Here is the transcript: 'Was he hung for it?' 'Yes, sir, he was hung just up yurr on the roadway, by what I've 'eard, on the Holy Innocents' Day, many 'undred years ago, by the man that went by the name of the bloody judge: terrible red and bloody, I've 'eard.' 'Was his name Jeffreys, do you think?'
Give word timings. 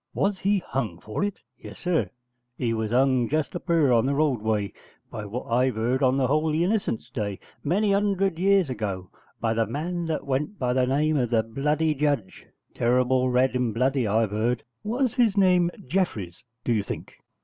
'Was 0.15 0.39
he 0.39 0.57
hung 0.65 0.97
for 0.97 1.23
it?' 1.23 1.43
'Yes, 1.59 1.77
sir, 1.77 2.09
he 2.57 2.73
was 2.73 2.89
hung 2.89 3.29
just 3.29 3.55
up 3.55 3.67
yurr 3.67 3.95
on 3.95 4.07
the 4.07 4.15
roadway, 4.15 4.73
by 5.11 5.25
what 5.27 5.45
I've 5.45 5.77
'eard, 5.77 6.01
on 6.01 6.17
the 6.17 6.25
Holy 6.25 6.63
Innocents' 6.63 7.11
Day, 7.11 7.37
many 7.63 7.93
'undred 7.93 8.39
years 8.39 8.71
ago, 8.71 9.11
by 9.39 9.53
the 9.53 9.67
man 9.67 10.05
that 10.07 10.25
went 10.25 10.57
by 10.57 10.73
the 10.73 10.87
name 10.87 11.17
of 11.17 11.29
the 11.29 11.43
bloody 11.43 11.93
judge: 11.93 12.47
terrible 12.73 13.29
red 13.29 13.55
and 13.55 13.75
bloody, 13.75 14.07
I've 14.07 14.33
'eard.' 14.33 14.63
'Was 14.83 15.13
his 15.13 15.37
name 15.37 15.69
Jeffreys, 15.85 16.43
do 16.63 16.73
you 16.73 16.81
think?' 16.81 17.17